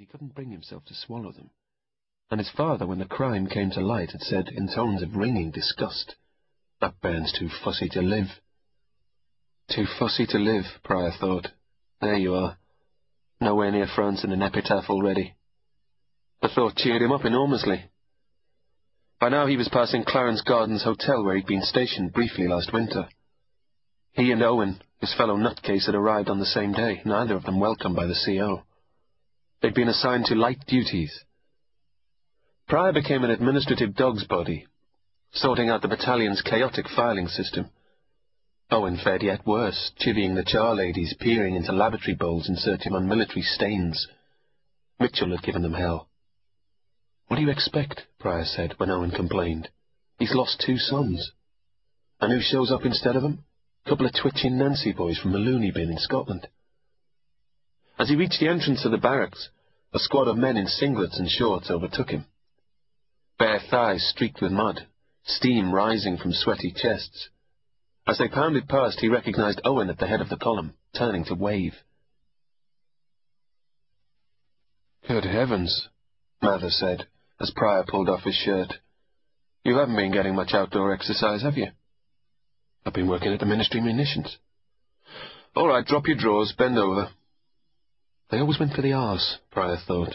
[0.00, 1.50] he couldn't bring himself to swallow them.
[2.30, 5.50] And his father, when the crime came to light, had said, in tones of ringing
[5.50, 6.14] disgust,
[6.80, 8.28] That bairn's too fussy to live.
[9.68, 11.48] Too fussy to live, Prior thought.
[12.00, 12.56] There you are.
[13.42, 15.34] Nowhere near France and an epitaph already.
[16.40, 17.84] The thought cheered him up enormously.
[19.20, 23.06] By now he was passing Clarence Gardens Hotel where he'd been stationed briefly last winter.
[24.12, 27.60] He and Owen, his fellow nutcase, had arrived on the same day, neither of them
[27.60, 28.62] welcomed by the CO.
[29.62, 31.12] They'd been assigned to light duties.
[32.66, 34.66] Prior became an administrative dog's body,
[35.32, 37.70] sorting out the battalion's chaotic filing system.
[38.70, 42.86] Oh, Owen fared yet worse, chivying the char ladies, peering into lavatory bowls in search
[42.86, 44.06] of unmilitary stains.
[45.00, 46.08] Mitchell had given them hell.
[47.26, 48.06] What do you expect?
[48.18, 49.68] Prior said when Owen complained.
[50.18, 51.32] He's lost two sons.
[52.20, 53.44] And who shows up instead of him?
[53.84, 56.46] A couple of twitching Nancy boys from a loony bin in Scotland.
[58.00, 59.50] As he reached the entrance of the barracks,
[59.92, 62.24] a squad of men in singlets and shorts overtook him.
[63.38, 64.86] Bare thighs streaked with mud,
[65.22, 67.28] steam rising from sweaty chests.
[68.06, 71.34] As they pounded past, he recognized Owen at the head of the column, turning to
[71.34, 71.74] wave.
[75.06, 75.90] Good heavens,
[76.40, 77.06] Mather said,
[77.38, 78.72] as Prior pulled off his shirt.
[79.62, 81.66] You haven't been getting much outdoor exercise, have you?
[82.86, 84.38] I've been working at the Ministry Munitions.
[85.54, 87.10] All right, drop your drawers, bend over.
[88.30, 90.14] They always went for the arse, Prior thought.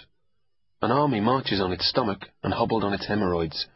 [0.81, 3.67] An army marches on its stomach and hobbled on its hemorrhoids.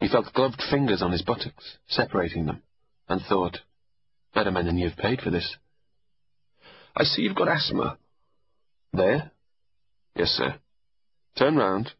[0.00, 2.62] He felt gloved fingers on his buttocks, separating them,
[3.08, 3.58] and thought,
[4.34, 5.56] better men than you've paid for this.
[6.94, 7.98] I see you've got asthma.
[8.92, 9.32] There?
[10.14, 10.56] Yes, sir.
[11.36, 11.92] Turn round.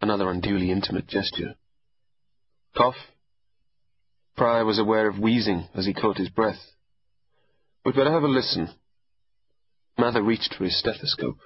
[0.00, 1.54] Another unduly intimate gesture.
[2.76, 2.96] Cough.
[4.36, 6.60] Prior was aware of wheezing as he caught his breath.
[7.84, 8.68] We'd better have a listen.
[9.98, 11.38] Mather reached for his stethoscope.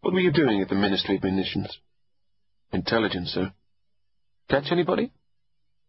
[0.00, 1.78] What were you doing at the Ministry of Munitions?
[2.72, 3.52] Intelligence, sir.
[4.48, 5.12] Catch anybody?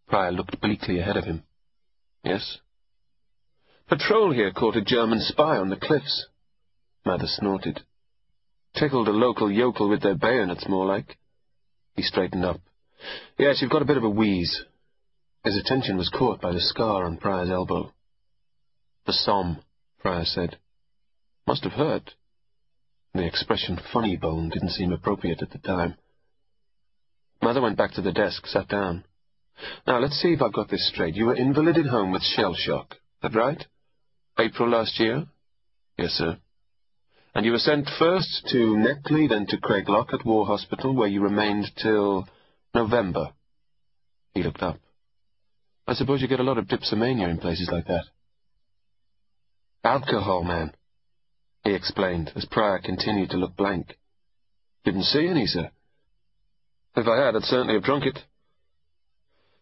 [0.07, 1.43] Prior looked bleakly ahead of him.
[2.23, 2.57] Yes.
[3.87, 6.27] Patrol here caught a German spy on the cliffs.
[7.05, 7.81] Mather snorted.
[8.75, 11.17] Tickled a local yokel with their bayonets, more like.
[11.95, 12.61] He straightened up.
[13.37, 14.63] Yes, you've got a bit of a wheeze.
[15.43, 17.93] His attention was caught by the scar on Prior's elbow.
[19.05, 19.61] The Somme,
[19.99, 20.57] Prior said.
[21.49, 22.13] Must have hurt.
[23.15, 25.95] The expression funny bone didn't seem appropriate at the time.
[27.41, 29.03] Mather went back to the desk, sat down.
[29.87, 31.15] Now, let's see if I've got this straight.
[31.15, 32.97] You were invalided home with shell shock.
[33.23, 33.65] That right?
[34.37, 35.25] April last year?
[35.97, 36.37] Yes, sir.
[37.33, 41.71] And you were sent first to Netley, then to Craiglockhart War Hospital, where you remained
[41.81, 42.27] till
[42.75, 43.31] November.
[44.35, 44.77] He looked up.
[45.87, 48.03] I suppose you get a lot of dipsomania in places like that.
[49.83, 50.73] Alcohol, man
[51.63, 53.97] he explained, as Prior continued to look blank.
[54.85, 55.71] Didn't see any, sir.
[56.95, 58.19] If I had, I'd certainly have drunk it.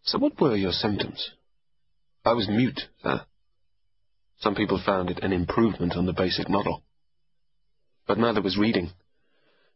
[0.02, 1.30] So what were your symptoms?
[2.24, 3.22] I was mute, sir.
[4.40, 6.82] Some people found it an improvement on the basic model.
[8.06, 8.90] But Mather was reading.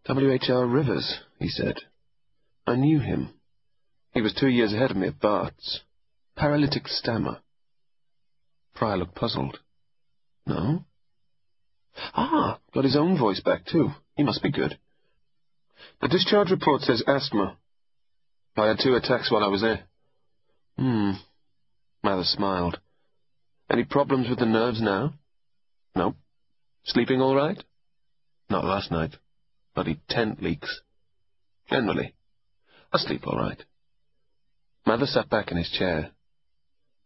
[0.07, 0.67] W.H.R.
[0.67, 1.77] Rivers, he said.
[2.67, 3.31] I knew him.
[4.15, 5.81] He was two years ahead of me at Bart's.
[6.37, 7.41] Paralytic stammer.
[8.75, 9.59] Prior looked puzzled.
[10.47, 10.85] No?
[12.75, 13.91] Got his own voice back, too.
[14.17, 14.79] He must be good.
[16.01, 17.57] The discharge report says asthma.
[18.57, 19.85] I had two attacks while I was there.
[20.77, 21.13] Hmm.
[22.03, 22.79] Mather smiled.
[23.71, 25.15] Any problems with the nerves now?
[25.95, 26.15] No.
[26.85, 27.63] Sleeping all right?
[28.51, 29.17] Not last night.
[29.75, 30.81] Bloody tent leaks.
[31.71, 32.15] Generally.
[32.93, 33.63] I sleep all right.
[34.87, 36.11] Mather sat back in his chair.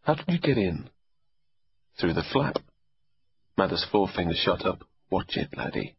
[0.01, 0.89] How did you get in?
[1.99, 2.57] Through the flap.
[3.57, 4.83] Mather's forefinger shot up.
[5.09, 5.95] Watch it, laddie.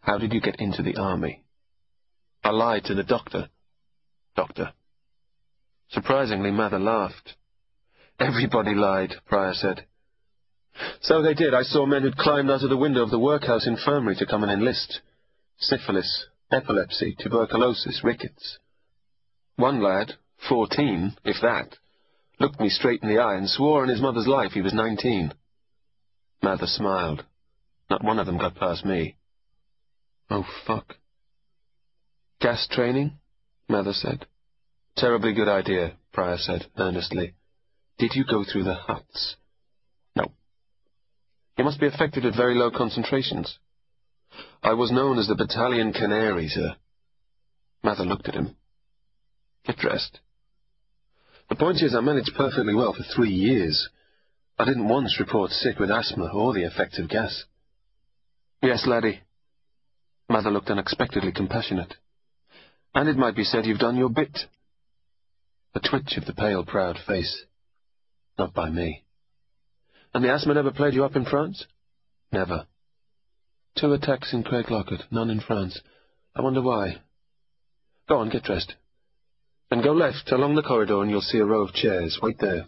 [0.00, 1.44] How did you get into the army?
[2.42, 3.48] I lied to the doctor.
[4.36, 4.72] Doctor.
[5.90, 7.34] Surprisingly, Mather laughed.
[8.18, 9.84] Everybody lied, Prior said.
[11.00, 11.54] So they did.
[11.54, 14.42] I saw men who'd climbed out of the window of the workhouse infirmary to come
[14.42, 15.00] and enlist.
[15.58, 18.58] Syphilis, epilepsy, tuberculosis, rickets.
[19.56, 20.14] One lad,
[20.48, 21.76] fourteen, if that,
[22.38, 25.32] looked me straight in the eye and swore on his mother's life he was nineteen.
[26.42, 27.24] Mather smiled.
[27.90, 29.16] Not one of them got past me.
[30.30, 30.96] Oh, fuck.
[32.40, 33.18] Gas training?
[33.68, 34.26] Mather said.
[34.96, 37.34] Terribly good idea, Prior said, earnestly.
[37.98, 39.36] Did you go through the huts?
[40.14, 40.32] No.
[41.56, 43.58] You must be affected at very low concentrations.
[44.62, 46.76] I was known as the Battalion Canary, sir.
[47.82, 48.56] Mather looked at him.
[49.66, 50.18] Get dressed.
[51.48, 53.88] The point is, I managed perfectly well for three years.
[54.58, 57.44] I didn't once report sick with asthma or the effects of gas.
[58.62, 59.20] Yes, laddie.
[60.28, 61.94] Mather looked unexpectedly compassionate.
[62.94, 64.36] And it might be said you've done your bit.
[65.74, 67.44] A twitch of the pale, proud face.
[68.38, 69.04] Not by me.
[70.12, 71.66] And the asthma never played you up in France?
[72.32, 72.66] Never.
[73.78, 75.80] Two attacks in Craiglockhart, none in France.
[76.34, 76.96] I wonder why.
[78.08, 78.74] Go on, get dressed.
[79.70, 82.18] And go left along the corridor and you'll see a row of chairs.
[82.22, 82.66] Wait there.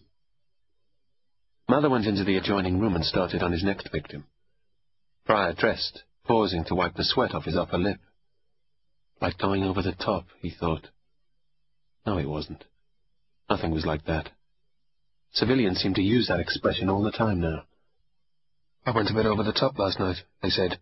[1.68, 4.24] Mather went into the adjoining room and started on his next victim.
[5.30, 8.00] Prior dressed, pausing to wipe the sweat off his upper lip.
[9.22, 10.88] Like going over the top, he thought.
[12.04, 12.64] No, it wasn't.
[13.48, 14.30] Nothing was like that.
[15.32, 17.62] Civilians seem to use that expression all the time now.
[18.84, 20.80] I went a bit over the top last night, they said,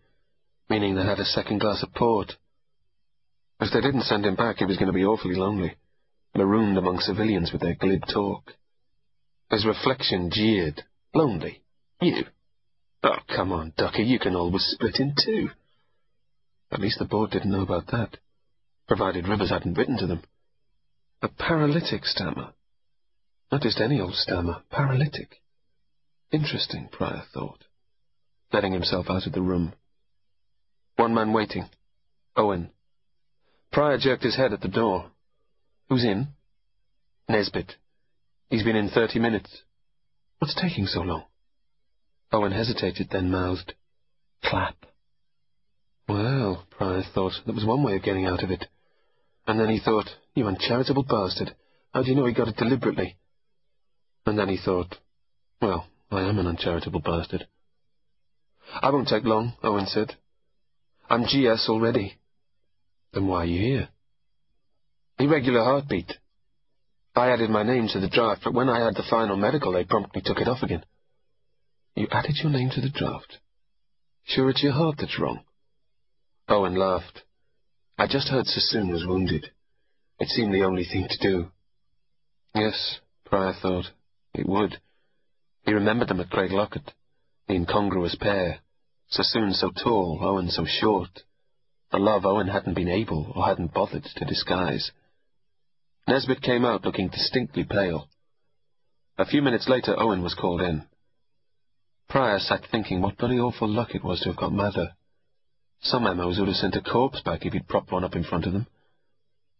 [0.67, 2.31] meaning they had a second glass of port.
[3.59, 5.75] If they didn't send him back, he was going to be awfully lonely,
[6.33, 8.53] marooned among civilians with their glib talk.
[9.51, 10.81] His reflection jeered.
[11.13, 11.61] Lonely?
[12.01, 12.23] You?
[13.01, 15.49] Oh, come on, Ducky, you can always split in two.
[16.71, 18.17] At least the board didn't know about that,
[18.87, 20.21] provided Rivers hadn't written to them.
[21.21, 22.53] A paralytic stammer.
[23.51, 25.41] Not just any old stammer, paralytic.
[26.31, 27.63] Interesting, Prior thought,
[28.53, 29.73] letting himself out of the room.
[30.97, 31.69] One man waiting.
[32.35, 32.69] Owen.
[33.71, 35.11] Prior jerked his head at the door.
[35.87, 36.27] Who's in?
[37.27, 37.73] Nesbit.
[38.49, 39.63] He's been in thirty minutes.
[40.39, 41.23] What's taking so long?
[42.31, 43.73] Owen hesitated, then mouthed,
[44.43, 44.75] Clap.
[46.07, 48.65] Well, Prior thought, that was one way of getting out of it.
[49.47, 51.55] And then he thought, you uncharitable bastard,
[51.93, 53.17] how do you know he got it deliberately?
[54.25, 54.95] And then he thought,
[55.61, 57.47] well, I am an uncharitable bastard.
[58.81, 60.15] I won't take long, Owen said.
[61.09, 62.17] I'm GS already.
[63.13, 63.89] Then why are you here?
[65.17, 66.11] Irregular heartbeat.
[67.15, 69.83] I added my name to the draft, but when I had the final medical, they
[69.83, 70.85] promptly took it off again.
[71.99, 73.39] You added your name to the draft?
[74.23, 75.41] Sure it's your heart that's wrong?
[76.47, 77.23] Owen laughed.
[77.97, 79.51] I just heard Sassoon was wounded.
[80.17, 81.51] It seemed the only thing to do.
[82.55, 83.87] Yes, Prior thought.
[84.33, 84.79] It would.
[85.65, 86.93] He remembered them at Craiglockhart,
[87.49, 88.59] the incongruous pair.
[89.09, 91.23] Sassoon so tall, Owen so short.
[91.91, 94.93] A love Owen hadn't been able or hadn't bothered to disguise.
[96.07, 98.07] Nesbit came out looking distinctly pale.
[99.17, 100.85] A few minutes later, Owen was called in.
[102.09, 104.93] Prior sat thinking what bloody awful luck it was to have got Mather.
[105.81, 108.47] Some MOs would have sent a corpse back if he'd propped one up in front
[108.47, 108.65] of them.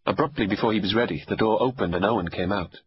[0.07, 2.79] Abruptly, before he was ready, the door opened and Owen came out.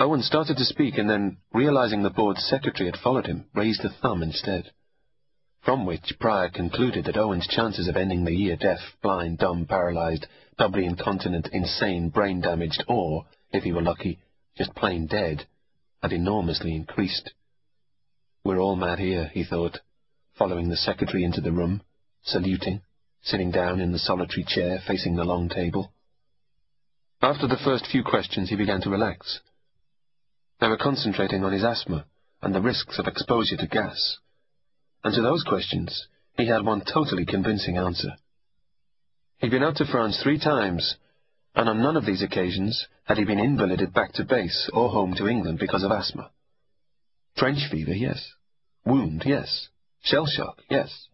[0.00, 3.90] Owen started to speak and then, realizing the board's secretary had followed him, raised a
[3.90, 4.72] thumb instead.
[5.60, 10.26] From which Prior concluded that Owen's chances of ending the year deaf, blind, dumb, paralyzed,
[10.58, 14.18] doubly incontinent, insane, brain-damaged, or, if he were lucky,
[14.56, 15.46] just plain dead,
[16.02, 17.32] had enormously increased.
[18.44, 19.78] We're all mad here, he thought,
[20.36, 21.80] following the secretary into the room,
[22.24, 22.82] saluting,
[23.22, 25.94] sitting down in the solitary chair facing the long table.
[27.22, 29.40] After the first few questions, he began to relax.
[30.60, 32.04] They were concentrating on his asthma
[32.42, 34.18] and the risks of exposure to gas.
[35.02, 36.06] And to those questions,
[36.36, 38.10] he had one totally convincing answer.
[39.38, 40.96] He'd been out to France three times,
[41.54, 45.14] and on none of these occasions had he been invalided back to base or home
[45.14, 46.30] to England because of asthma.
[47.36, 48.32] French fever, yes.
[48.84, 49.68] Wound, yes.
[50.02, 51.08] Shell shock, yes.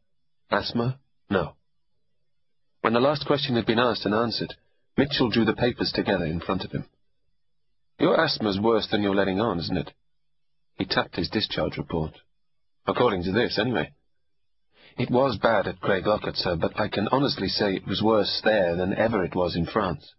[0.50, 1.54] Asthma, no.
[2.82, 4.54] When the last question had been asked and answered,
[4.96, 6.84] Mitchell drew the papers together in front of him.
[7.98, 9.92] Your asthma's worse than you're letting on, isn't it?
[10.76, 12.12] He tapped his discharge report.
[12.86, 13.92] According to this, anyway.
[14.98, 18.76] It was bad at Craiglockhart, sir, but I can honestly say it was worse there
[18.76, 20.14] than ever it was in France.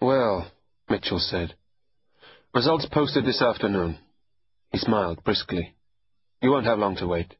[0.00, 0.50] Well,
[0.88, 1.54] Mitchell said.
[2.54, 3.98] Results posted this afternoon.
[4.72, 5.74] He smiled briskly.
[6.40, 7.36] You won't have long to wait.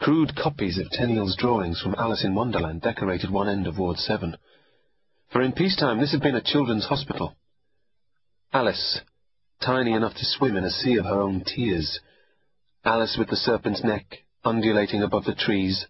[0.00, 4.36] Crude copies of Tenniel's drawings from Alice in Wonderland decorated one end of Ward 7
[5.34, 7.34] for in peacetime this had been a children's hospital.
[8.52, 9.00] Alice,
[9.60, 11.98] tiny enough to swim in a sea of her own tears.
[12.84, 14.04] Alice with the serpent's neck,
[14.44, 15.88] undulating above the trees.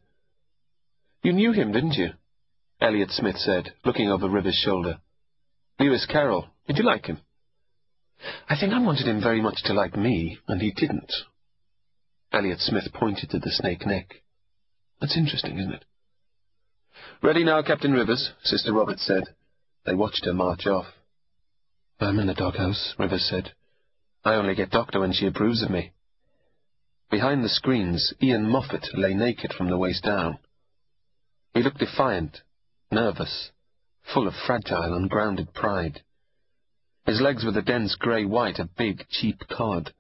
[1.22, 2.12] You knew him, didn't you?
[2.80, 4.98] Elliot Smith said, looking over River's shoulder.
[5.78, 7.18] Lewis Carroll, did you like him?
[8.48, 11.12] I think I wanted him very much to like me, and he didn't.
[12.32, 14.22] Elliot Smith pointed to the snake neck.
[15.00, 15.84] That's interesting, isn't it?
[17.22, 19.24] Ready now, Captain Rivers, Sister Roberts said.
[19.84, 20.86] They watched her march off.
[22.00, 23.52] I'm in the doghouse, Rivers said.
[24.24, 25.92] I only get Doctor when she approves of me.
[27.10, 30.38] Behind the screens, Ian Moffat lay naked from the waist down.
[31.52, 32.42] He looked defiant,
[32.90, 33.50] nervous,
[34.12, 36.02] full of fragile, ungrounded pride.
[37.06, 39.92] His legs were the dense grey white of big, cheap cod.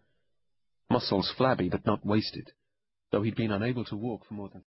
[0.88, 2.52] Muscles flabby but not wasted.
[3.10, 4.62] though he'd been unable to walk for more than